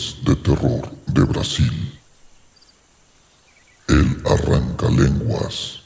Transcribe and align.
De 0.00 0.34
terror 0.34 0.90
de 1.08 1.22
Brasil. 1.24 2.00
El 3.86 4.22
arrancalenguas. 4.24 5.82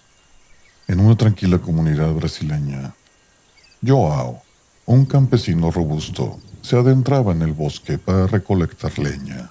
En 0.87 1.01
una 1.01 1.17
tranquila 1.17 1.59
comunidad 1.59 2.13
brasileña, 2.13 2.95
Joao, 3.85 4.41
un 4.87 5.05
campesino 5.05 5.73
robusto, 5.73 6.39
se 6.63 6.77
adentraba 6.77 7.33
en 7.33 7.43
el 7.43 7.55
bosque 7.55 7.99
para 7.99 8.29
recolectar 8.29 8.97
leña 9.01 9.51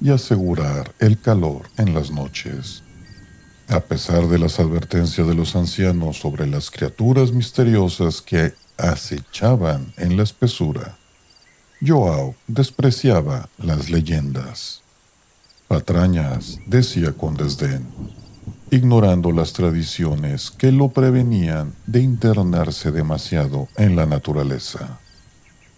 y 0.00 0.08
asegurar 0.10 0.94
el 0.98 1.20
calor 1.20 1.68
en 1.76 1.92
las 1.92 2.10
noches. 2.10 2.82
A 3.68 3.80
pesar 3.80 4.28
de 4.28 4.38
las 4.38 4.60
advertencias 4.60 5.26
de 5.26 5.34
los 5.34 5.54
ancianos 5.54 6.16
sobre 6.16 6.46
las 6.46 6.70
criaturas 6.70 7.32
misteriosas 7.32 8.22
que 8.22 8.54
acechaban 8.78 9.92
en 9.98 10.16
la 10.16 10.22
espesura, 10.22 10.96
Joao 11.82 12.34
despreciaba 12.46 13.48
las 13.56 13.88
leyendas. 13.88 14.82
Patrañas, 15.66 16.58
decía 16.66 17.12
con 17.12 17.38
desdén, 17.38 17.86
ignorando 18.70 19.32
las 19.32 19.54
tradiciones 19.54 20.50
que 20.50 20.72
lo 20.72 20.88
prevenían 20.88 21.72
de 21.86 22.02
internarse 22.02 22.90
demasiado 22.90 23.68
en 23.78 23.96
la 23.96 24.04
naturaleza. 24.04 24.98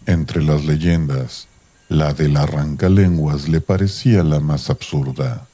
Entre 0.05 0.43
las 0.43 0.65
leyendas, 0.65 1.47
la 1.89 2.13
del 2.13 2.37
arrancalenguas 2.37 3.49
le 3.49 3.61
parecía 3.61 4.25
la 4.25 4.41
más 4.41 4.71
absurda. 4.71 5.47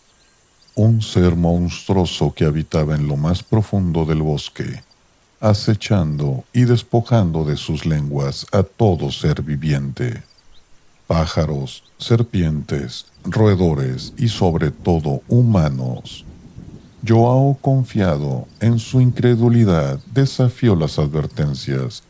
Un 0.75 1.03
ser 1.03 1.37
monstruoso 1.37 2.33
que 2.33 2.47
habitaba 2.47 2.95
en 2.95 3.07
lo 3.07 3.17
más 3.19 3.43
profundo 3.43 4.07
del 4.07 4.23
bosque, 4.23 4.83
acechando 5.41 6.45
y 6.55 6.65
despojando 6.65 7.45
de 7.45 7.59
sus 7.59 7.85
lenguas 7.85 8.47
a 8.51 8.63
todo 8.63 9.11
ser 9.11 9.43
viviente 9.43 10.23
pájaros, 11.09 11.83
serpientes, 11.97 13.07
roedores 13.25 14.13
y 14.19 14.29
sobre 14.29 14.71
todo 14.71 15.23
humanos. 15.27 16.25
Joao, 17.07 17.57
confiado 17.61 18.47
en 18.61 18.79
su 18.79 19.01
incredulidad, 19.01 19.99
desafió 20.13 20.77
las 20.77 20.99
advertencias 20.99 22.03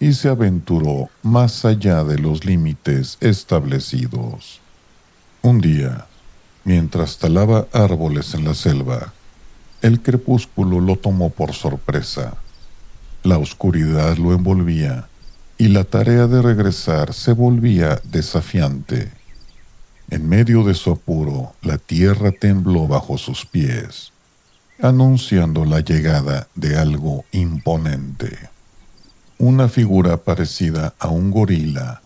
y 0.00 0.14
se 0.14 0.28
aventuró 0.28 1.10
más 1.22 1.64
allá 1.66 2.02
de 2.02 2.18
los 2.18 2.44
límites 2.44 3.18
establecidos. 3.20 4.60
Un 5.42 5.60
día, 5.60 6.06
mientras 6.64 7.18
talaba 7.18 7.66
árboles 7.72 8.32
en 8.34 8.44
la 8.44 8.54
selva, 8.54 9.12
el 9.82 10.00
crepúsculo 10.00 10.80
lo 10.80 10.96
tomó 10.96 11.28
por 11.28 11.52
sorpresa. 11.52 12.34
La 13.22 13.36
oscuridad 13.36 14.16
lo 14.16 14.32
envolvía 14.32 15.08
y 15.58 15.68
la 15.68 15.84
tarea 15.84 16.26
de 16.26 16.42
regresar 16.42 17.14
se 17.14 17.32
volvía 17.32 18.00
desafiante. 18.04 19.10
En 20.10 20.28
medio 20.28 20.62
de 20.64 20.74
su 20.74 20.92
apuro, 20.92 21.54
la 21.62 21.78
tierra 21.78 22.30
tembló 22.30 22.86
bajo 22.86 23.18
sus 23.18 23.46
pies, 23.46 24.12
anunciando 24.80 25.64
la 25.64 25.80
llegada 25.80 26.48
de 26.54 26.76
algo 26.76 27.24
imponente. 27.32 28.50
Una 29.38 29.68
figura 29.68 30.18
parecida 30.18 30.94
a 30.98 31.08
un 31.08 31.30
gorila, 31.30 32.02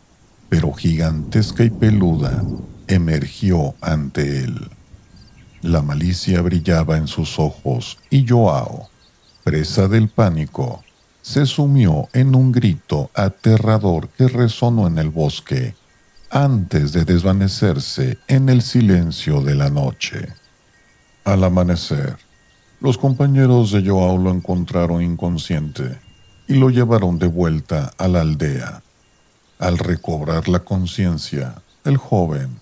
pero 0.48 0.72
gigantesca 0.72 1.64
y 1.64 1.70
peluda, 1.70 2.42
emergió 2.86 3.74
ante 3.80 4.44
él. 4.44 4.70
La 5.62 5.82
malicia 5.82 6.40
brillaba 6.40 6.96
en 6.96 7.06
sus 7.06 7.38
ojos 7.38 7.98
y 8.08 8.26
Joao, 8.26 8.88
presa 9.44 9.88
del 9.88 10.08
pánico, 10.08 10.82
se 11.22 11.46
sumió 11.46 12.08
en 12.12 12.34
un 12.34 12.52
grito 12.52 13.10
aterrador 13.14 14.08
que 14.08 14.28
resonó 14.28 14.86
en 14.86 14.98
el 14.98 15.10
bosque 15.10 15.74
antes 16.30 16.92
de 16.92 17.04
desvanecerse 17.04 18.18
en 18.28 18.48
el 18.48 18.62
silencio 18.62 19.40
de 19.40 19.54
la 19.54 19.68
noche. 19.68 20.28
Al 21.24 21.44
amanecer, 21.44 22.16
los 22.80 22.96
compañeros 22.96 23.72
de 23.72 23.86
Joao 23.86 24.16
lo 24.16 24.30
encontraron 24.30 25.02
inconsciente 25.02 25.98
y 26.48 26.54
lo 26.54 26.70
llevaron 26.70 27.18
de 27.18 27.26
vuelta 27.26 27.92
a 27.98 28.08
la 28.08 28.22
aldea. 28.22 28.82
Al 29.58 29.76
recobrar 29.76 30.48
la 30.48 30.60
conciencia, 30.60 31.62
el 31.84 31.96
joven, 31.96 32.60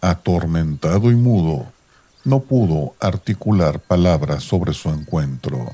atormentado 0.00 1.10
y 1.10 1.16
mudo, 1.16 1.66
no 2.24 2.40
pudo 2.40 2.94
articular 3.00 3.80
palabras 3.80 4.44
sobre 4.44 4.72
su 4.74 4.90
encuentro. 4.90 5.72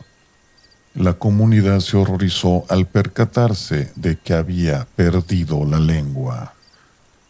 La 0.95 1.15
comunidad 1.15 1.81
se 1.81 1.97
horrorizó 1.97 2.67
al 2.69 2.87
percatarse 2.87 3.91
de 3.97 4.17
que 4.17 4.33
había 4.33 4.87
perdido 4.95 5.65
la 5.65 5.81
lengua. 5.81 6.55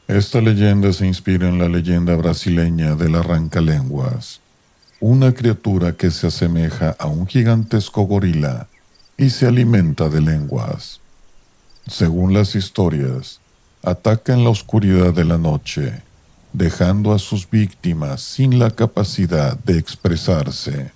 Esta 0.06 0.42
leyenda 0.42 0.92
se 0.92 1.06
inspira 1.06 1.48
en 1.48 1.58
la 1.58 1.70
leyenda 1.70 2.14
brasileña 2.14 2.94
del 2.94 3.14
arrancalenguas, 3.14 4.42
una 5.00 5.32
criatura 5.32 5.92
que 5.92 6.10
se 6.10 6.26
asemeja 6.26 6.94
a 6.98 7.06
un 7.06 7.26
gigantesco 7.26 8.02
gorila 8.02 8.69
y 9.16 9.30
se 9.30 9.47
alimenta 9.47 10.10
de 10.10 10.20
lenguas. 10.20 11.00
Según 11.86 12.34
las 12.34 12.54
historias, 12.56 13.41
ataca 13.82 14.34
en 14.34 14.44
la 14.44 14.50
oscuridad 14.50 15.14
de 15.14 15.25
la 15.25 15.38
noche, 15.38 16.02
dejando 16.52 17.14
a 17.14 17.19
sus 17.19 17.48
víctimas 17.48 18.20
sin 18.20 18.58
la 18.58 18.72
capacidad 18.72 19.58
de 19.60 19.78
expresarse 19.78 20.92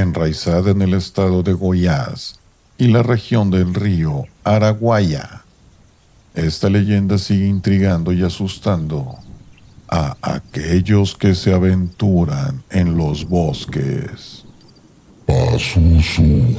enraizada 0.00 0.70
en 0.70 0.82
el 0.82 0.94
estado 0.94 1.42
de 1.42 1.52
Goiás 1.52 2.40
y 2.78 2.88
la 2.88 3.02
región 3.02 3.50
del 3.50 3.74
río 3.74 4.24
Araguaya. 4.44 5.42
Esta 6.34 6.68
leyenda 6.70 7.18
sigue 7.18 7.46
intrigando 7.46 8.12
y 8.12 8.22
asustando 8.22 9.18
a 9.88 10.16
aquellos 10.22 11.16
que 11.16 11.34
se 11.34 11.52
aventuran 11.52 12.62
en 12.70 12.96
los 12.96 13.28
bosques. 13.28 14.44
Pasusu. 15.26 16.56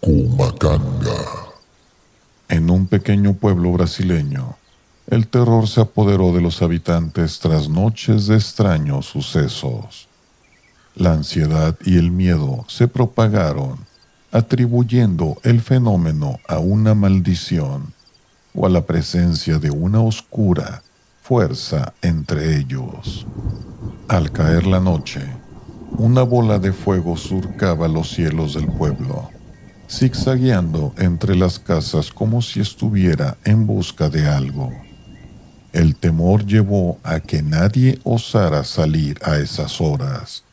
Kumacanga. 0.00 1.16
En 2.48 2.70
un 2.70 2.86
pequeño 2.86 3.34
pueblo 3.34 3.72
brasileño, 3.72 4.56
el 5.08 5.28
terror 5.28 5.68
se 5.68 5.80
apoderó 5.80 6.32
de 6.32 6.40
los 6.40 6.62
habitantes 6.62 7.38
tras 7.38 7.68
noches 7.68 8.26
de 8.26 8.34
extraños 8.34 9.06
sucesos. 9.06 10.08
La 10.96 11.12
ansiedad 11.12 11.76
y 11.84 11.96
el 11.96 12.10
miedo 12.10 12.64
se 12.68 12.88
propagaron, 12.88 13.78
atribuyendo 14.32 15.38
el 15.44 15.60
fenómeno 15.60 16.40
a 16.48 16.58
una 16.58 16.94
maldición 16.94 17.94
o 18.54 18.66
a 18.66 18.68
la 18.68 18.84
presencia 18.84 19.58
de 19.58 19.70
una 19.70 20.00
oscura 20.00 20.82
fuerza 21.22 21.92
entre 22.02 22.56
ellos. 22.56 23.26
Al 24.08 24.32
caer 24.32 24.66
la 24.66 24.80
noche, 24.80 25.20
una 25.98 26.22
bola 26.22 26.58
de 26.58 26.72
fuego 26.72 27.16
surcaba 27.16 27.86
los 27.86 28.10
cielos 28.10 28.54
del 28.54 28.66
pueblo, 28.66 29.30
zigzagueando 29.88 30.94
entre 30.98 31.36
las 31.36 31.58
casas 31.60 32.10
como 32.10 32.42
si 32.42 32.60
estuviera 32.60 33.36
en 33.44 33.66
busca 33.66 34.08
de 34.08 34.28
algo. 34.28 34.85
El 35.72 35.96
temor 35.96 36.46
llevó 36.46 36.98
a 37.02 37.20
que 37.20 37.42
nadie 37.42 37.98
osara 38.04 38.64
salir 38.64 39.18
a 39.22 39.36
esas 39.38 39.80
horas, 39.80 40.44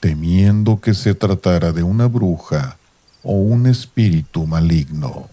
temiendo 0.00 0.80
que 0.80 0.94
se 0.94 1.14
tratara 1.14 1.72
de 1.72 1.82
una 1.82 2.06
bruja 2.06 2.78
o 3.22 3.34
un 3.34 3.66
espíritu 3.66 4.46
maligno. 4.46 5.28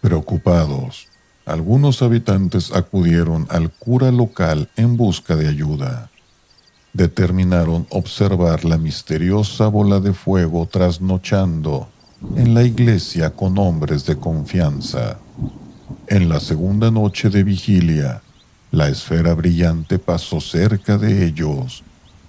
Preocupados, 0.00 1.08
algunos 1.46 2.02
habitantes 2.02 2.72
acudieron 2.72 3.46
al 3.50 3.70
cura 3.70 4.12
local 4.12 4.68
en 4.76 4.96
busca 4.96 5.34
de 5.34 5.48
ayuda. 5.48 6.10
Determinaron 6.92 7.86
observar 7.90 8.64
la 8.64 8.78
misteriosa 8.78 9.66
bola 9.68 9.98
de 9.98 10.12
fuego 10.12 10.66
trasnochando 10.66 11.88
en 12.36 12.54
la 12.54 12.62
iglesia 12.62 13.30
con 13.30 13.58
hombres 13.58 14.06
de 14.06 14.16
confianza. 14.16 15.18
En 16.06 16.28
la 16.28 16.38
segunda 16.38 16.90
noche 16.90 17.30
de 17.30 17.42
vigilia, 17.42 18.22
la 18.72 18.88
esfera 18.88 19.34
brillante 19.34 19.98
pasó 19.98 20.40
cerca 20.40 20.96
de 20.96 21.26
ellos, 21.26 21.84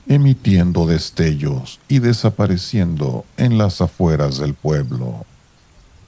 emitiendo 0.08 0.86
destellos 0.86 1.80
y 1.88 2.00
desapareciendo 2.00 3.24
en 3.38 3.58
las 3.58 3.80
afueras 3.80 4.40
del 4.40 4.54
pueblo. 4.54 5.26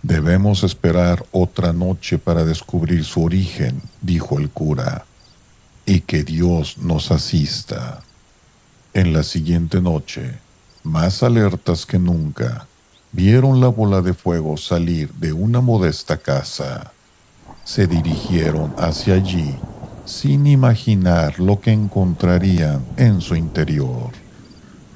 Debemos 0.03 0.63
esperar 0.63 1.25
otra 1.31 1.71
noche 1.71 2.19
para 2.19 2.43
descubrir 2.43 3.05
su 3.05 3.23
origen, 3.23 3.81
dijo 4.01 4.37
el 4.37 4.49
cura, 4.49 5.05
y 5.85 6.01
que 6.01 6.25
Dios 6.25 6.79
nos 6.79 7.11
asista. 7.11 8.03
En 8.93 9.13
la 9.13 9.23
siguiente 9.23 9.79
noche, 9.79 10.33
más 10.83 11.23
alertas 11.23 11.85
que 11.85 11.97
nunca, 11.97 12.67
vieron 13.13 13.61
la 13.61 13.69
bola 13.69 14.01
de 14.01 14.13
fuego 14.13 14.57
salir 14.57 15.13
de 15.13 15.31
una 15.31 15.61
modesta 15.61 16.17
casa. 16.17 16.91
Se 17.63 17.87
dirigieron 17.87 18.75
hacia 18.77 19.13
allí 19.13 19.55
sin 20.05 20.47
imaginar 20.47 21.39
lo 21.39 21.59
que 21.59 21.71
encontrarían 21.71 22.85
en 22.97 23.21
su 23.21 23.35
interior. 23.35 24.11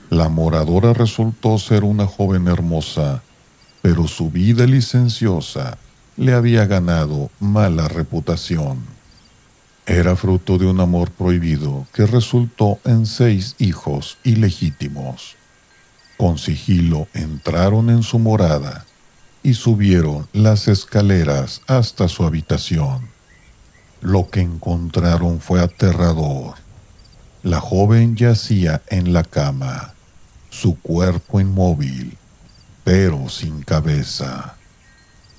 La 0.10 0.30
moradora 0.30 0.94
resultó 0.94 1.58
ser 1.58 1.84
una 1.84 2.06
joven 2.06 2.48
hermosa, 2.48 3.22
pero 3.82 4.08
su 4.08 4.32
vida 4.32 4.66
licenciosa 4.66 5.78
le 6.18 6.34
había 6.34 6.66
ganado 6.66 7.30
mala 7.40 7.88
reputación. 7.88 8.80
Era 9.86 10.16
fruto 10.16 10.58
de 10.58 10.68
un 10.68 10.80
amor 10.80 11.12
prohibido 11.12 11.88
que 11.94 12.06
resultó 12.06 12.80
en 12.86 13.06
seis 13.06 13.56
hijos 13.58 14.18
ilegítimos. 14.24 15.36
Con 16.18 16.38
sigilo 16.38 17.08
entraron 17.14 17.90
en 17.90 18.04
su 18.04 18.20
morada 18.20 18.86
y 19.42 19.54
subieron 19.54 20.28
las 20.34 20.68
escaleras 20.68 21.62
hasta 21.66 22.08
su 22.08 22.26
habitación. 22.26 23.19
Lo 24.01 24.30
que 24.30 24.42
encontraron 24.42 25.42
fue 25.42 25.62
aterrador. 25.62 26.56
La 27.44 27.60
joven 27.60 28.16
yacía 28.16 28.81
en 28.88 29.13
la 29.13 29.24
cama, 29.24 29.94
su 30.50 30.80
cuerpo 30.80 31.40
inmóvil, 31.40 32.18
pero 32.84 33.30
sin 33.30 33.62
cabeza. 33.62 34.56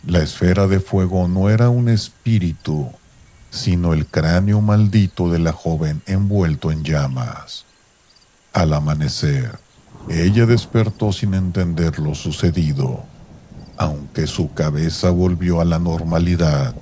La 0.07 0.21
esfera 0.21 0.67
de 0.67 0.81
fuego 0.81 1.29
no 1.29 1.51
era 1.51 1.69
un 1.69 1.89
espíritu, 1.89 2.91
sino 3.51 3.93
el 3.93 4.07
cráneo 4.07 4.61
maldito 4.61 5.31
de 5.31 5.39
la 5.39 5.53
joven 5.53 6.03
envuelto 6.07 6.71
en 6.71 6.85
llamas. 6.85 7.65
Al 8.53 8.73
amanecer, 8.75 9.59
ella 10.09 10.47
despertó 10.47 11.13
sin 11.13 11.35
entender 11.35 11.99
lo 11.99 12.15
sucedido. 12.15 13.05
Aunque 13.77 14.27
su 14.27 14.53
cabeza 14.53 15.11
volvió 15.11 15.61
a 15.61 15.65
la 15.65 15.79
normalidad, 15.79 16.75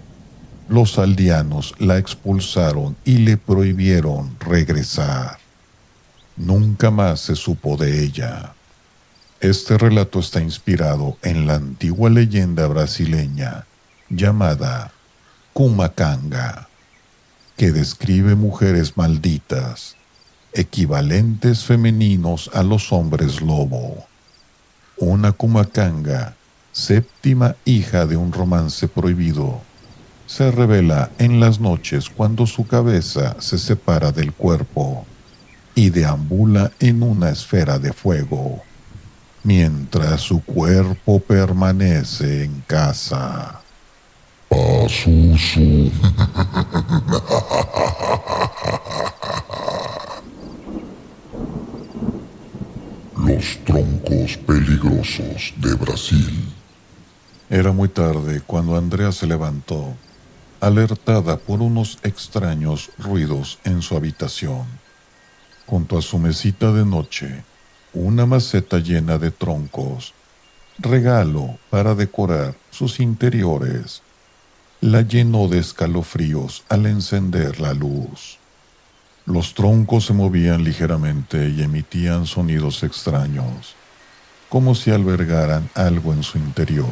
los 0.69 0.99
aldeanos 0.99 1.75
la 1.79 1.99
expulsaron 1.99 2.97
y 3.05 3.19
le 3.19 3.37
prohibieron 3.37 4.37
regresar. 4.39 5.39
Nunca 6.37 6.91
más 6.91 7.21
se 7.21 7.35
supo 7.35 7.77
de 7.77 8.05
ella. 8.05 8.53
Este 9.41 9.79
relato 9.79 10.21
está 10.21 10.41
inspirado 10.41 11.17
en 11.23 11.47
la 11.47 11.55
antigua 11.55 12.11
leyenda 12.11 12.67
brasileña 12.67 13.67
llamada 14.11 14.93
Kumacanga, 15.53 16.69
que 17.57 17.73
describe 17.73 18.35
mujeres 18.35 18.97
malditas 18.97 19.97
equivalentes 20.53 21.65
femeninos 21.65 22.51
a 22.55 22.63
los 22.63 22.93
hombres 22.93 23.41
lobo. 23.41 24.07
Una 24.97 25.33
Kumacanga, 25.33 26.35
séptima 26.73 27.55
hija 27.65 28.07
de 28.07 28.17
un 28.17 28.33
romance 28.33 28.89
prohibido, 28.89 29.61
se 30.29 30.51
revela 30.51 31.11
en 31.19 31.41
las 31.41 31.59
noches 31.59 32.11
cuando 32.11 32.47
su 32.47 32.67
cabeza 32.67 33.37
se 33.41 33.57
separa 33.59 34.13
del 34.13 34.35
cuerpo 34.35 35.07
y 35.75 35.89
deambula 35.89 36.71
en 36.81 37.03
una 37.03 37.31
esfera 37.31 37.79
de 37.79 37.95
fuego, 37.95 38.63
mientras 39.43 40.21
su 40.21 40.45
cuerpo 40.45 41.19
permanece 41.19 42.45
en 42.45 42.63
casa. 42.67 43.63
Los 53.17 53.59
troncos 53.65 54.37
peligrosos 54.47 55.55
de 55.57 55.75
Brasil. 55.75 56.53
Era 57.49 57.73
muy 57.73 57.89
tarde 57.89 58.43
cuando 58.47 58.77
Andrea 58.77 59.11
se 59.11 59.27
levantó, 59.27 59.95
alertada 60.61 61.37
por 61.39 61.63
unos 61.63 61.99
extraños 62.03 62.91
ruidos 62.99 63.59
en 63.65 63.83
su 63.83 63.97
habitación. 63.97 64.67
Junto 65.67 65.99
a 65.99 66.03
su 66.03 66.19
mesita 66.19 66.73
de 66.73 66.85
noche, 66.85 67.45
una 67.93 68.27
maceta 68.27 68.79
llena 68.79 69.19
de 69.19 69.31
troncos, 69.31 70.15
regalo 70.79 71.59
para 71.71 71.95
decorar 71.95 72.55
sus 72.71 73.01
interiores, 73.01 74.03
la 74.81 75.03
llenó 75.03 75.49
de 75.49 75.59
escalofríos 75.59 76.65
al 76.69 76.87
encender 76.87 77.61
la 77.61 77.75
luz. 77.75 78.39
Los 79.27 79.53
troncos 79.55 80.07
se 80.07 80.15
movían 80.15 80.65
ligeramente 80.65 81.49
y 81.49 81.63
emitían 81.63 82.27
sonidos 82.27 82.83
extraños, 82.83 83.75
como 84.49 84.75
si 84.75 84.91
albergaran 84.91 85.69
algo 85.75 86.13
en 86.13 86.23
su 86.23 86.39
interior. 86.39 86.87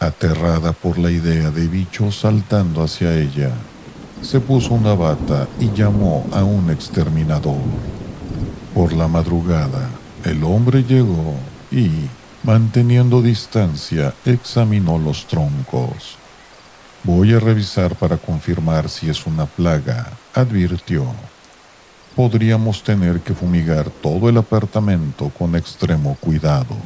Aterrada 0.00 0.72
por 0.72 0.98
la 0.98 1.10
idea 1.10 1.50
de 1.50 1.68
bichos 1.68 2.20
saltando 2.20 2.82
hacia 2.82 3.16
ella, 3.16 3.52
se 4.22 4.40
puso 4.40 4.74
una 4.74 4.94
bata 4.94 5.48
y 5.60 5.70
llamó 5.72 6.26
a 6.32 6.44
un 6.44 6.70
exterminador. 6.70 7.60
Por 8.74 8.92
la 8.92 9.06
madrugada, 9.06 9.88
el 10.24 10.42
hombre 10.42 10.82
llegó 10.82 11.34
y, 11.70 11.90
manteniendo 12.42 13.22
distancia, 13.22 14.14
examinó 14.24 14.98
los 14.98 15.26
troncos. 15.26 16.16
Voy 17.02 17.34
a 17.34 17.38
revisar 17.40 17.94
para 17.94 18.16
confirmar 18.16 18.88
si 18.88 19.10
es 19.10 19.26
una 19.26 19.44
plaga, 19.44 20.10
advirtió. 20.32 21.04
Podríamos 22.16 22.82
tener 22.82 23.20
que 23.20 23.34
fumigar 23.34 23.90
todo 23.90 24.28
el 24.30 24.38
apartamento 24.38 25.28
con 25.28 25.54
extremo 25.54 26.16
cuidado. 26.18 26.76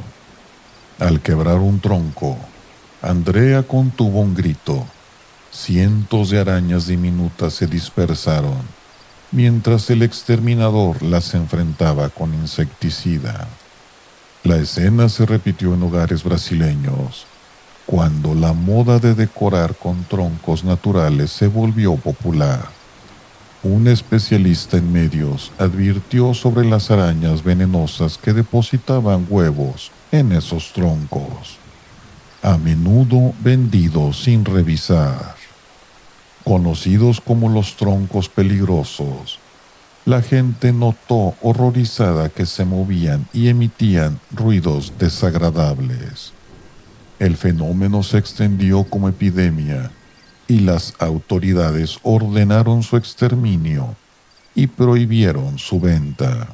Al 0.99 1.21
quebrar 1.21 1.59
un 1.59 1.79
tronco, 1.79 2.37
Andrea 3.01 3.63
contuvo 3.63 4.19
un 4.19 4.35
grito. 4.35 4.85
Cientos 5.51 6.31
de 6.31 6.39
arañas 6.41 6.85
diminutas 6.85 7.53
se 7.53 7.65
dispersaron, 7.65 8.59
mientras 9.31 9.89
el 9.89 10.01
exterminador 10.01 11.01
las 11.01 11.33
enfrentaba 11.33 12.09
con 12.09 12.33
insecticida. 12.33 13.47
La 14.43 14.57
escena 14.57 15.07
se 15.07 15.25
repitió 15.25 15.73
en 15.75 15.83
hogares 15.83 16.25
brasileños, 16.25 17.25
cuando 17.85 18.35
la 18.35 18.51
moda 18.51 18.99
de 18.99 19.15
decorar 19.15 19.75
con 19.75 20.03
troncos 20.03 20.65
naturales 20.65 21.31
se 21.31 21.47
volvió 21.47 21.95
popular. 21.95 22.67
Un 23.63 23.87
especialista 23.87 24.75
en 24.75 24.91
medios 24.91 25.53
advirtió 25.57 26.33
sobre 26.33 26.67
las 26.67 26.91
arañas 26.91 27.45
venenosas 27.45 28.17
que 28.17 28.33
depositaban 28.33 29.25
huevos 29.29 29.91
en 30.11 30.33
esos 30.33 30.73
troncos, 30.73 31.57
a 32.41 32.57
menudo 32.57 33.33
vendidos 33.41 34.23
sin 34.23 34.45
revisar. 34.45 35.35
Conocidos 36.43 37.21
como 37.21 37.49
los 37.49 37.75
troncos 37.75 38.29
peligrosos, 38.29 39.39
la 40.05 40.21
gente 40.21 40.71
notó 40.71 41.35
horrorizada 41.41 42.29
que 42.29 42.45
se 42.45 42.65
movían 42.65 43.27
y 43.33 43.49
emitían 43.49 44.19
ruidos 44.31 44.93
desagradables. 44.97 46.33
El 47.19 47.35
fenómeno 47.35 48.01
se 48.01 48.17
extendió 48.17 48.85
como 48.85 49.09
epidemia 49.09 49.91
y 50.47 50.61
las 50.61 50.93
autoridades 50.99 51.99
ordenaron 52.01 52.81
su 52.81 52.97
exterminio 52.97 53.95
y 54.55 54.67
prohibieron 54.67 55.59
su 55.59 55.79
venta. 55.79 56.47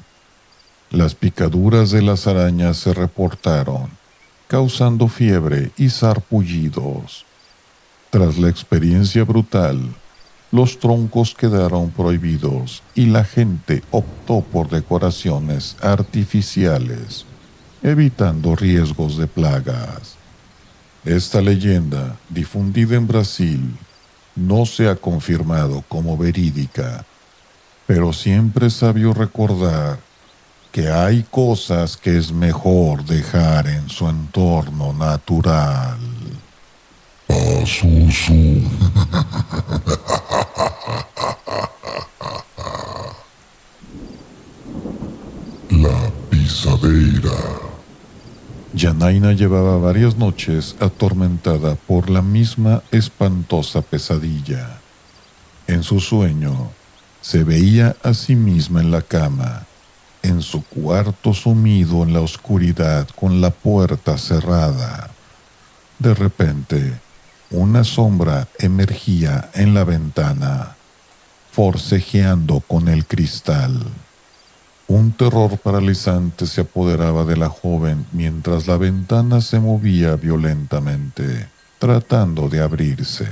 Las 0.89 1.15
picaduras 1.15 1.91
de 1.91 2.01
las 2.01 2.27
arañas 2.27 2.77
se 2.77 2.93
reportaron, 2.93 3.89
causando 4.47 5.07
fiebre 5.07 5.71
y 5.77 5.89
sarpullidos. 5.89 7.25
Tras 8.09 8.37
la 8.37 8.49
experiencia 8.49 9.23
brutal, 9.23 9.95
los 10.51 10.79
troncos 10.79 11.33
quedaron 11.35 11.89
prohibidos 11.89 12.83
y 12.93 13.07
la 13.07 13.23
gente 13.25 13.83
optó 13.91 14.41
por 14.41 14.69
decoraciones 14.69 15.75
artificiales, 15.81 17.25
evitando 17.83 18.55
riesgos 18.55 19.17
de 19.17 19.27
plagas. 19.27 20.15
Esta 21.03 21.41
leyenda, 21.41 22.15
difundida 22.29 22.95
en 22.95 23.07
Brasil, 23.07 23.75
no 24.35 24.65
se 24.65 24.87
ha 24.87 24.95
confirmado 24.95 25.83
como 25.87 26.17
verídica, 26.17 27.05
pero 27.85 28.13
siempre 28.13 28.67
es 28.67 28.75
sabio 28.75 29.13
recordar 29.13 29.99
que 30.75 30.89
hay 30.89 31.23
cosas 31.31 31.95
que 31.95 32.17
es 32.17 32.33
mejor 32.33 33.05
dejar 33.05 33.65
en 33.65 33.87
su 33.87 34.09
entorno 34.09 34.91
natural. 34.91 35.97
La 45.69 46.11
pisadera. 46.29 47.31
Yanaina 48.73 49.31
llevaba 49.31 49.77
varias 49.77 50.17
noches 50.17 50.75
atormentada 50.81 51.75
por 51.75 52.09
la 52.09 52.21
misma 52.21 52.83
espantosa 52.91 53.81
pesadilla. 53.81 54.81
En 55.67 55.83
su 55.83 56.01
sueño, 56.01 56.71
se 57.21 57.45
veía 57.45 57.95
a 58.03 58.13
sí 58.13 58.35
misma 58.35 58.81
en 58.81 58.91
la 58.91 59.01
cama, 59.01 59.65
en 60.25 60.41
su 60.41 60.63
cuarto 60.63 61.33
sumido 61.33 62.03
en 62.03 62.13
la 62.13 62.21
oscuridad 62.21 63.07
con 63.15 63.41
la 63.41 63.51
puerta 63.51 64.17
cerrada. 64.17 65.11
De 65.99 66.13
repente, 66.13 66.99
una 67.51 67.83
sombra 67.83 68.47
emergía 68.57 69.49
en 69.53 69.73
la 69.73 69.83
ventana, 69.83 70.75
forcejeando 71.51 72.59
con 72.59 72.87
el 72.87 73.05
cristal. 73.05 73.83
Un 74.87 75.11
terror 75.13 75.57
paralizante 75.59 76.47
se 76.47 76.61
apoderaba 76.61 77.23
de 77.23 77.37
la 77.37 77.49
joven 77.49 78.05
mientras 78.11 78.67
la 78.67 78.77
ventana 78.77 79.41
se 79.41 79.59
movía 79.59 80.15
violentamente, 80.15 81.47
tratando 81.79 82.49
de 82.49 82.61
abrirse. 82.61 83.27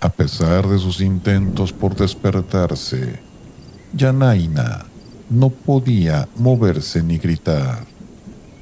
A 0.00 0.08
pesar 0.10 0.66
de 0.68 0.78
sus 0.78 1.00
intentos 1.00 1.72
por 1.72 1.94
despertarse, 1.94 3.20
Yanaina 3.92 4.89
no 5.30 5.48
podía 5.50 6.28
moverse 6.36 7.02
ni 7.02 7.18
gritar. 7.18 7.86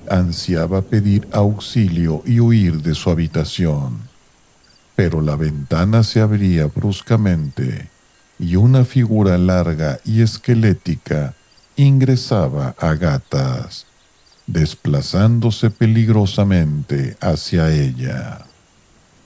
Ansiaba 0.08 0.82
pedir 0.82 1.26
auxilio 1.32 2.22
y 2.24 2.40
huir 2.40 2.82
de 2.82 2.94
su 2.94 3.10
habitación. 3.10 3.98
Pero 4.94 5.20
la 5.20 5.36
ventana 5.36 6.02
se 6.02 6.20
abría 6.20 6.66
bruscamente 6.66 7.88
y 8.38 8.56
una 8.56 8.84
figura 8.84 9.36
larga 9.38 10.00
y 10.04 10.22
esquelética 10.22 11.34
ingresaba 11.76 12.74
a 12.78 12.94
gatas, 12.94 13.86
desplazándose 14.46 15.70
peligrosamente 15.70 17.16
hacia 17.20 17.72
ella. 17.72 18.44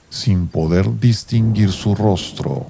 Sin 0.09 0.47
poder 0.47 0.99
distinguir 0.99 1.71
su 1.71 1.95
rostro, 1.95 2.67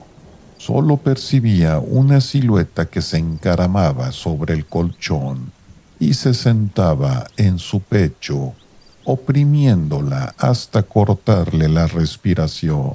solo 0.66 0.96
percibía 0.96 1.80
una 1.80 2.22
silueta 2.22 2.86
que 2.86 3.02
se 3.02 3.18
encaramaba 3.18 4.14
sobre 4.14 4.54
el 4.54 4.66
colchón 4.66 5.52
y 6.00 6.14
se 6.14 6.34
sentaba 6.34 7.28
en 7.36 7.60
su 7.60 7.82
pecho, 7.82 8.54
oprimiéndola 9.04 10.34
hasta 10.38 10.84
cortarle 10.84 11.68
la 11.68 11.88
respiración. 11.88 12.94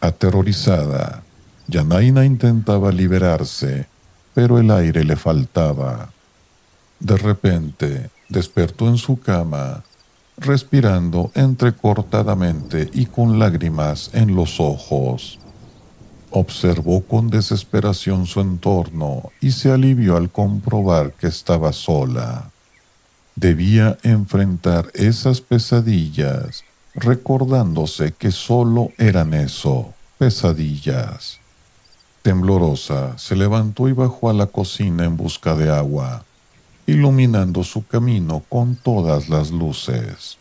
Aterrorizada, 0.00 1.24
Yanaina 1.66 2.24
intentaba 2.24 2.92
liberarse, 2.92 3.88
pero 4.32 4.60
el 4.60 4.70
aire 4.70 5.02
le 5.02 5.16
faltaba. 5.16 6.10
De 7.00 7.16
repente, 7.16 8.10
despertó 8.28 8.88
en 8.88 8.96
su 8.96 9.18
cama 9.18 9.82
respirando 10.36 11.32
entrecortadamente 11.34 12.90
y 12.92 13.06
con 13.06 13.40
lágrimas 13.40 14.10
en 14.12 14.36
los 14.36 14.60
ojos. 14.60 15.40
Observó 16.36 17.02
con 17.04 17.30
desesperación 17.30 18.26
su 18.26 18.40
entorno 18.40 19.30
y 19.40 19.52
se 19.52 19.70
alivió 19.70 20.16
al 20.16 20.30
comprobar 20.30 21.12
que 21.12 21.28
estaba 21.28 21.72
sola. 21.72 22.50
Debía 23.36 23.98
enfrentar 24.02 24.90
esas 24.94 25.40
pesadillas, 25.40 26.64
recordándose 26.94 28.12
que 28.12 28.32
solo 28.32 28.90
eran 28.98 29.32
eso, 29.32 29.94
pesadillas. 30.18 31.38
Temblorosa, 32.22 33.16
se 33.16 33.36
levantó 33.36 33.88
y 33.88 33.92
bajó 33.92 34.30
a 34.30 34.32
la 34.32 34.46
cocina 34.46 35.04
en 35.04 35.16
busca 35.16 35.54
de 35.54 35.70
agua 35.70 36.24
iluminando 36.86 37.64
su 37.64 37.86
camino 37.86 38.42
con 38.48 38.76
todas 38.76 39.28
las 39.28 39.50
luces. 39.50 40.38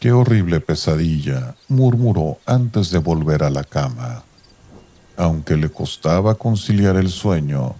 Qué 0.00 0.12
horrible 0.12 0.60
pesadilla, 0.60 1.54
murmuró 1.68 2.38
antes 2.46 2.90
de 2.90 2.98
volver 2.98 3.44
a 3.44 3.50
la 3.50 3.62
cama. 3.62 4.24
Aunque 5.22 5.56
le 5.56 5.70
costaba 5.70 6.34
conciliar 6.34 6.96
el 6.96 7.08
sueño, 7.08 7.76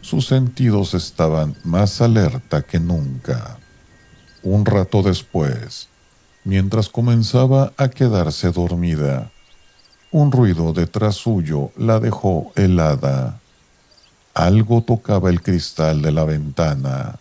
sus 0.00 0.26
sentidos 0.26 0.94
estaban 0.94 1.54
más 1.62 2.00
alerta 2.00 2.62
que 2.62 2.80
nunca. 2.80 3.58
Un 4.42 4.64
rato 4.64 5.02
después, 5.02 5.88
mientras 6.44 6.88
comenzaba 6.88 7.74
a 7.76 7.88
quedarse 7.88 8.52
dormida, 8.52 9.30
un 10.12 10.32
ruido 10.32 10.72
detrás 10.72 11.16
suyo 11.16 11.72
la 11.76 12.00
dejó 12.00 12.52
helada. 12.56 13.38
Algo 14.32 14.80
tocaba 14.80 15.28
el 15.28 15.42
cristal 15.42 16.00
de 16.00 16.12
la 16.12 16.24
ventana. 16.24 17.18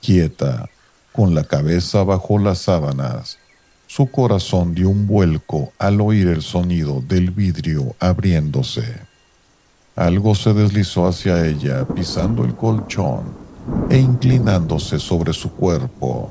Quieta, 0.00 0.70
con 1.10 1.34
la 1.34 1.42
cabeza 1.42 2.04
bajo 2.04 2.38
las 2.38 2.58
sábanas, 2.58 3.38
su 3.86 4.06
corazón 4.10 4.74
dio 4.74 4.88
un 4.88 5.06
vuelco 5.06 5.72
al 5.78 6.00
oír 6.00 6.28
el 6.28 6.42
sonido 6.42 7.00
del 7.00 7.30
vidrio 7.30 7.94
abriéndose. 8.00 9.00
Algo 9.94 10.34
se 10.34 10.52
deslizó 10.52 11.06
hacia 11.06 11.46
ella, 11.46 11.86
pisando 11.86 12.44
el 12.44 12.54
colchón 12.54 13.32
e 13.88 13.98
inclinándose 13.98 14.98
sobre 14.98 15.32
su 15.32 15.52
cuerpo. 15.52 16.30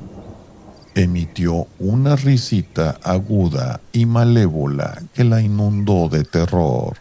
Emitió 0.94 1.66
una 1.78 2.14
risita 2.16 2.98
aguda 3.02 3.80
y 3.92 4.06
malévola 4.06 5.02
que 5.14 5.24
la 5.24 5.40
inundó 5.40 6.08
de 6.08 6.24
terror. 6.24 6.96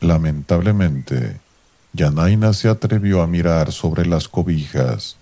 Lamentablemente, 0.00 1.40
Yanaina 1.92 2.52
se 2.52 2.68
atrevió 2.68 3.22
a 3.22 3.26
mirar 3.26 3.72
sobre 3.72 4.06
las 4.06 4.28
cobijas 4.28 5.16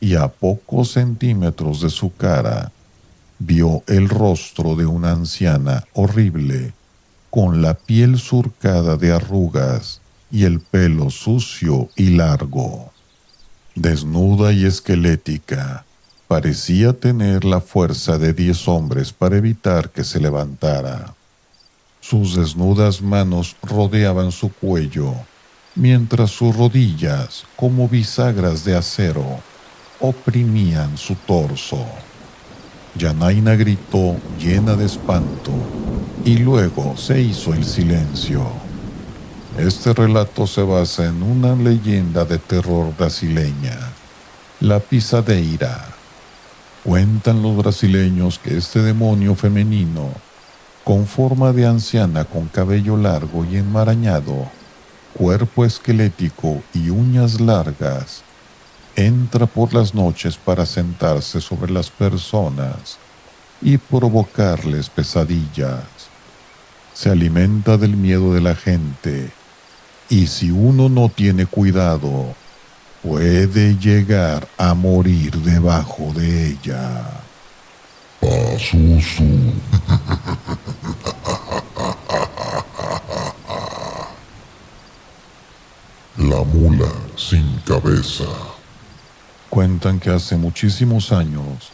y 0.00 0.14
a 0.14 0.28
pocos 0.28 0.92
centímetros 0.92 1.80
de 1.80 1.90
su 1.90 2.14
cara 2.14 2.72
vio 3.38 3.82
el 3.86 4.08
rostro 4.08 4.76
de 4.76 4.86
una 4.86 5.12
anciana 5.12 5.84
horrible, 5.92 6.72
con 7.30 7.62
la 7.62 7.74
piel 7.74 8.18
surcada 8.18 8.96
de 8.96 9.12
arrugas 9.12 10.00
y 10.30 10.44
el 10.44 10.60
pelo 10.60 11.10
sucio 11.10 11.88
y 11.96 12.10
largo. 12.10 12.92
Desnuda 13.74 14.52
y 14.52 14.64
esquelética, 14.64 15.84
parecía 16.28 16.92
tener 16.92 17.44
la 17.44 17.60
fuerza 17.60 18.18
de 18.18 18.32
diez 18.32 18.66
hombres 18.68 19.12
para 19.12 19.36
evitar 19.36 19.90
que 19.90 20.04
se 20.04 20.20
levantara. 20.20 21.14
Sus 22.00 22.34
desnudas 22.34 23.02
manos 23.02 23.56
rodeaban 23.62 24.32
su 24.32 24.50
cuello 24.50 25.14
mientras 25.76 26.30
sus 26.30 26.56
rodillas, 26.56 27.44
como 27.54 27.88
bisagras 27.88 28.64
de 28.64 28.76
acero, 28.76 29.40
oprimían 30.00 30.96
su 30.96 31.14
torso. 31.14 31.86
Yanaina 32.98 33.54
gritó 33.56 34.16
llena 34.38 34.74
de 34.74 34.86
espanto 34.86 35.52
y 36.24 36.38
luego 36.38 36.96
se 36.96 37.20
hizo 37.20 37.52
el 37.52 37.64
silencio. 37.64 38.42
Este 39.58 39.92
relato 39.92 40.46
se 40.46 40.62
basa 40.62 41.06
en 41.06 41.22
una 41.22 41.54
leyenda 41.54 42.24
de 42.24 42.38
terror 42.38 42.94
brasileña, 42.96 43.78
la 44.60 44.80
pisadeira. 44.80 45.88
Cuentan 46.84 47.42
los 47.42 47.56
brasileños 47.56 48.38
que 48.38 48.56
este 48.56 48.82
demonio 48.82 49.34
femenino, 49.34 50.10
con 50.84 51.06
forma 51.06 51.52
de 51.52 51.66
anciana 51.66 52.24
con 52.24 52.48
cabello 52.48 52.96
largo 52.96 53.44
y 53.44 53.56
enmarañado, 53.56 54.46
cuerpo 55.14 55.64
esquelético 55.64 56.62
y 56.74 56.90
uñas 56.90 57.40
largas, 57.40 58.22
entra 58.96 59.46
por 59.46 59.74
las 59.74 59.94
noches 59.94 60.36
para 60.38 60.64
sentarse 60.64 61.40
sobre 61.40 61.70
las 61.70 61.90
personas 61.90 62.98
y 63.60 63.76
provocarles 63.76 64.88
pesadillas. 64.88 65.84
Se 66.94 67.10
alimenta 67.10 67.76
del 67.76 67.96
miedo 67.96 68.32
de 68.32 68.40
la 68.40 68.54
gente 68.54 69.30
y 70.08 70.26
si 70.26 70.50
uno 70.50 70.88
no 70.88 71.10
tiene 71.10 71.44
cuidado, 71.44 72.34
puede 73.02 73.76
llegar 73.76 74.48
a 74.56 74.72
morir 74.74 75.36
debajo 75.42 76.12
de 76.14 76.48
ella. 76.48 77.22
La 86.16 86.42
mula 86.44 86.90
sin 87.14 87.58
cabeza. 87.66 88.55
Cuentan 89.56 90.00
que 90.00 90.10
hace 90.10 90.36
muchísimos 90.36 91.12
años, 91.12 91.70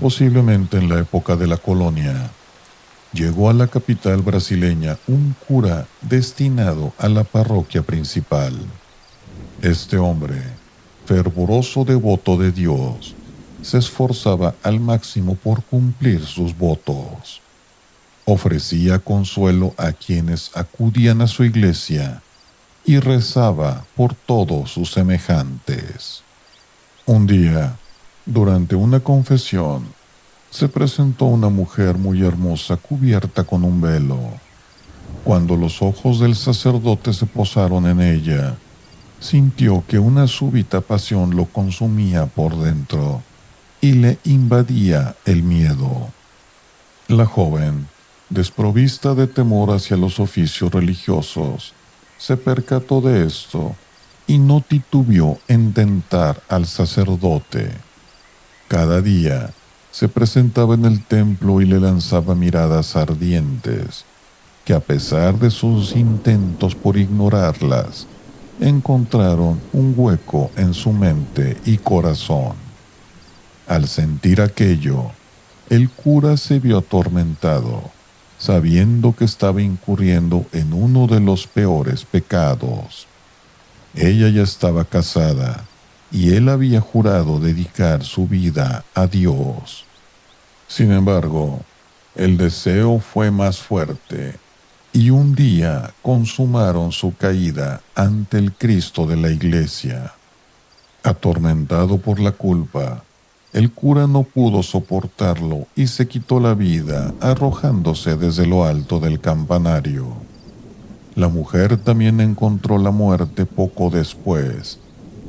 posiblemente 0.00 0.78
en 0.78 0.88
la 0.88 0.98
época 0.98 1.36
de 1.36 1.46
la 1.46 1.58
colonia, 1.58 2.28
llegó 3.12 3.48
a 3.48 3.52
la 3.52 3.68
capital 3.68 4.20
brasileña 4.20 4.98
un 5.06 5.36
cura 5.46 5.86
destinado 6.00 6.92
a 6.98 7.08
la 7.08 7.22
parroquia 7.22 7.82
principal. 7.82 8.58
Este 9.62 9.96
hombre, 9.96 10.42
fervoroso 11.06 11.84
devoto 11.84 12.36
de 12.36 12.50
Dios, 12.50 13.14
se 13.62 13.78
esforzaba 13.78 14.56
al 14.64 14.80
máximo 14.80 15.36
por 15.36 15.62
cumplir 15.62 16.26
sus 16.26 16.58
votos. 16.58 17.42
Ofrecía 18.24 18.98
consuelo 18.98 19.72
a 19.76 19.92
quienes 19.92 20.50
acudían 20.56 21.20
a 21.20 21.28
su 21.28 21.44
iglesia 21.44 22.22
y 22.84 22.98
rezaba 22.98 23.84
por 23.94 24.14
todos 24.14 24.72
sus 24.72 24.90
semejantes. 24.90 26.24
Un 27.06 27.26
día, 27.26 27.76
durante 28.26 28.76
una 28.76 29.00
confesión, 29.00 29.84
se 30.50 30.68
presentó 30.68 31.24
una 31.24 31.48
mujer 31.48 31.96
muy 31.96 32.22
hermosa 32.22 32.76
cubierta 32.76 33.44
con 33.44 33.64
un 33.64 33.80
velo. 33.80 34.18
Cuando 35.24 35.56
los 35.56 35.80
ojos 35.82 36.20
del 36.20 36.36
sacerdote 36.36 37.12
se 37.12 37.26
posaron 37.26 37.86
en 37.86 38.00
ella, 38.00 38.56
sintió 39.18 39.82
que 39.88 39.98
una 39.98 40.26
súbita 40.26 40.82
pasión 40.82 41.36
lo 41.36 41.46
consumía 41.46 42.26
por 42.26 42.56
dentro 42.56 43.22
y 43.80 43.92
le 43.92 44.18
invadía 44.24 45.16
el 45.24 45.42
miedo. 45.42 46.08
La 47.08 47.26
joven, 47.26 47.88
desprovista 48.28 49.14
de 49.14 49.26
temor 49.26 49.70
hacia 49.70 49.96
los 49.96 50.20
oficios 50.20 50.70
religiosos, 50.70 51.72
se 52.18 52.36
percató 52.36 53.00
de 53.00 53.26
esto 53.26 53.74
y 54.30 54.38
no 54.38 54.60
titubió 54.60 55.38
en 55.48 55.72
tentar 55.72 56.40
al 56.48 56.64
sacerdote. 56.64 57.72
Cada 58.68 59.02
día 59.02 59.50
se 59.90 60.08
presentaba 60.08 60.74
en 60.74 60.84
el 60.84 61.02
templo 61.02 61.60
y 61.60 61.64
le 61.64 61.80
lanzaba 61.80 62.36
miradas 62.36 62.94
ardientes, 62.94 64.04
que 64.64 64.72
a 64.72 64.78
pesar 64.78 65.36
de 65.40 65.50
sus 65.50 65.96
intentos 65.96 66.76
por 66.76 66.96
ignorarlas, 66.96 68.06
encontraron 68.60 69.60
un 69.72 69.94
hueco 69.96 70.52
en 70.56 70.74
su 70.74 70.92
mente 70.92 71.56
y 71.64 71.78
corazón. 71.78 72.52
Al 73.66 73.88
sentir 73.88 74.40
aquello, 74.42 75.10
el 75.70 75.90
cura 75.90 76.36
se 76.36 76.60
vio 76.60 76.78
atormentado, 76.78 77.82
sabiendo 78.38 79.12
que 79.12 79.24
estaba 79.24 79.60
incurriendo 79.60 80.46
en 80.52 80.72
uno 80.72 81.08
de 81.08 81.18
los 81.18 81.48
peores 81.48 82.04
pecados. 82.04 83.09
Ella 83.94 84.28
ya 84.28 84.42
estaba 84.42 84.84
casada 84.84 85.64
y 86.12 86.34
él 86.34 86.48
había 86.48 86.80
jurado 86.80 87.40
dedicar 87.40 88.04
su 88.04 88.26
vida 88.26 88.84
a 88.94 89.06
Dios. 89.06 89.84
Sin 90.68 90.92
embargo, 90.92 91.62
el 92.14 92.36
deseo 92.36 93.00
fue 93.00 93.30
más 93.30 93.58
fuerte 93.58 94.36
y 94.92 95.10
un 95.10 95.34
día 95.34 95.92
consumaron 96.02 96.92
su 96.92 97.16
caída 97.16 97.80
ante 97.94 98.38
el 98.38 98.52
Cristo 98.52 99.06
de 99.06 99.16
la 99.16 99.30
iglesia. 99.30 100.14
Atormentado 101.02 101.98
por 101.98 102.20
la 102.20 102.32
culpa, 102.32 103.02
el 103.52 103.72
cura 103.72 104.06
no 104.06 104.22
pudo 104.22 104.62
soportarlo 104.62 105.66
y 105.74 105.88
se 105.88 106.06
quitó 106.06 106.38
la 106.38 106.54
vida 106.54 107.12
arrojándose 107.20 108.16
desde 108.16 108.46
lo 108.46 108.64
alto 108.64 109.00
del 109.00 109.20
campanario. 109.20 110.29
La 111.14 111.28
mujer 111.28 111.76
también 111.76 112.20
encontró 112.20 112.78
la 112.78 112.90
muerte 112.90 113.44
poco 113.46 113.90
después, 113.90 114.78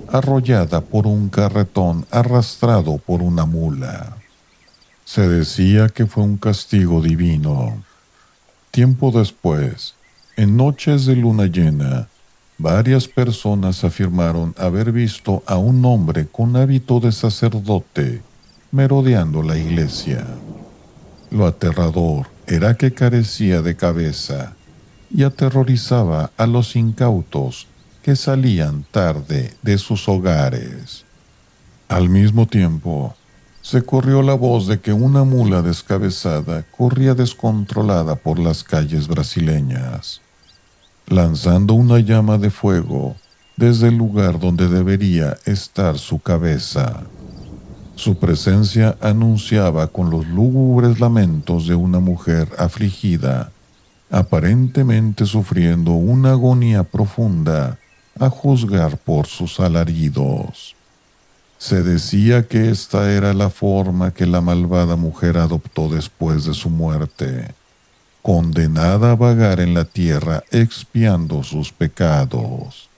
arrollada 0.10 0.82
por 0.82 1.08
un 1.08 1.30
carretón 1.30 2.06
arrastrado 2.12 2.98
por 2.98 3.22
una 3.22 3.46
mula. 3.46 4.18
Se 5.06 5.28
decía 5.28 5.90
que 5.90 6.06
fue 6.06 6.24
un 6.24 6.38
castigo 6.38 7.02
divino. 7.02 7.84
Tiempo 8.70 9.12
después, 9.12 9.96
en 10.38 10.56
noches 10.56 11.06
de 11.06 11.16
luna 11.16 11.48
llena, 11.48 12.08
varias 12.58 13.08
personas 13.08 13.84
afirmaron 13.84 14.54
haber 14.58 14.92
visto 14.92 15.44
a 15.48 15.58
un 15.58 15.84
hombre 15.84 16.28
con 16.28 16.56
hábito 16.56 17.00
de 17.00 17.12
sacerdote 17.12 18.22
merodeando 18.72 19.44
la 19.44 19.58
iglesia. 19.58 20.26
Lo 21.30 21.46
aterrador 21.46 22.28
era 22.48 22.76
que 22.76 22.94
carecía 22.94 23.62
de 23.62 23.76
cabeza 23.76 24.54
y 25.14 25.24
aterrorizaba 25.24 26.32
a 26.38 26.48
los 26.48 26.76
incautos 26.76 27.68
que 28.04 28.16
salían 28.16 28.86
tarde 28.92 29.54
de 29.62 29.78
sus 29.78 30.08
hogares. 30.08 31.06
Al 31.88 32.10
mismo 32.10 32.48
tiempo, 32.48 33.16
se 33.62 33.84
corrió 33.84 34.24
la 34.24 34.34
voz 34.34 34.68
de 34.68 34.80
que 34.80 34.92
una 34.92 35.24
mula 35.24 35.62
descabezada 35.62 36.66
corría 36.76 37.14
descontrolada 37.14 38.16
por 38.16 38.40
las 38.40 38.64
calles 38.64 39.08
brasileñas, 39.08 40.22
lanzando 41.08 41.76
una 41.76 42.00
llama 42.00 42.38
de 42.38 42.50
fuego 42.50 43.16
desde 43.58 43.90
el 43.90 43.98
lugar 43.98 44.40
donde 44.40 44.68
debería 44.68 45.38
estar 45.46 46.00
su 46.00 46.20
cabeza. 46.20 47.04
Su 47.96 48.18
presencia 48.18 48.98
anunciaba 49.00 49.88
con 49.88 50.10
los 50.10 50.26
lúgubres 50.28 51.00
lamentos 51.00 51.68
de 51.68 51.76
una 51.76 52.00
mujer 52.00 52.50
afligida, 52.58 53.52
aparentemente 54.12 55.26
sufriendo 55.26 55.94
una 55.94 56.32
agonía 56.32 56.84
profunda 56.84 57.80
a 58.20 58.30
juzgar 58.30 58.98
por 58.98 59.26
sus 59.26 59.60
alaridos. 59.60 60.76
Se 61.58 61.82
decía 61.82 62.48
que 62.48 62.70
esta 62.70 63.12
era 63.12 63.34
la 63.34 63.50
forma 63.50 64.14
que 64.14 64.26
la 64.26 64.42
malvada 64.42 64.96
mujer 64.98 65.38
adoptó 65.38 65.88
después 65.88 66.44
de 66.44 66.54
su 66.54 66.70
muerte, 66.70 67.54
condenada 68.22 69.12
a 69.12 69.16
vagar 69.16 69.60
en 69.60 69.74
la 69.74 69.86
tierra 69.86 70.44
expiando 70.52 71.44
sus 71.44 71.72
pecados. 71.72 72.90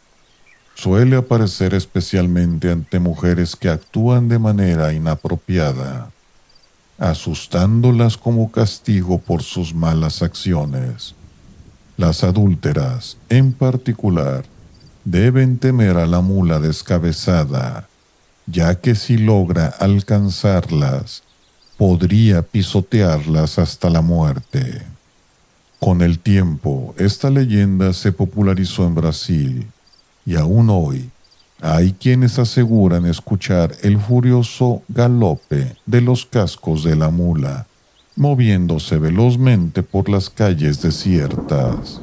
Suele 0.75 1.17
aparecer 1.17 1.75
especialmente 1.75 2.71
ante 2.71 2.99
mujeres 2.99 3.55
que 3.55 3.69
actúan 3.69 4.29
de 4.29 4.39
manera 4.39 4.93
inapropiada, 4.93 6.12
asustándolas 6.97 8.17
como 8.17 8.51
castigo 8.51 9.19
por 9.19 9.43
sus 9.43 9.73
malas 9.73 10.21
acciones. 10.21 11.15
Las 11.97 12.23
adúlteras, 12.23 13.17
en 13.29 13.53
particular, 13.53 14.45
deben 15.05 15.57
temer 15.57 15.97
a 15.97 16.07
la 16.07 16.21
mula 16.21 16.59
descabezada, 16.59 17.87
ya 18.45 18.75
que 18.75 18.95
si 18.95 19.17
logra 19.17 19.67
alcanzarlas, 19.67 21.23
podría 21.77 22.41
pisotearlas 22.41 23.59
hasta 23.59 23.89
la 23.89 24.01
muerte. 24.01 24.83
Con 25.79 26.01
el 26.01 26.19
tiempo, 26.19 26.95
esta 26.97 27.29
leyenda 27.29 27.93
se 27.93 28.11
popularizó 28.11 28.85
en 28.85 28.95
Brasil 28.95 29.67
y 30.25 30.35
aún 30.35 30.69
hoy 30.69 31.09
hay 31.61 31.93
quienes 31.93 32.39
aseguran 32.39 33.05
escuchar 33.05 33.73
el 33.81 33.99
furioso 33.99 34.83
galope 34.89 35.75
de 35.85 36.01
los 36.01 36.25
cascos 36.25 36.83
de 36.83 36.95
la 36.95 37.09
mula, 37.09 37.67
moviéndose 38.15 38.97
velozmente 38.97 39.83
por 39.83 40.09
las 40.09 40.29
calles 40.29 40.81
desiertas. 40.81 42.01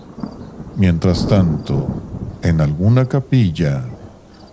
Mientras 0.77 1.29
tanto, 1.29 1.89
en 2.43 2.61
alguna 2.61 3.07
capilla, 3.07 3.85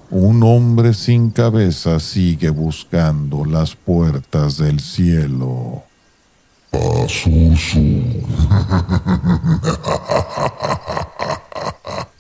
un 0.10 0.44
hombre 0.44 0.94
sin 0.94 1.32
cabeza 1.32 2.00
sigue 2.00 2.50
buscando 2.50 3.46
las 3.46 3.76
puertas 3.76 4.58
del 4.58 4.80
cielo. 4.80 5.84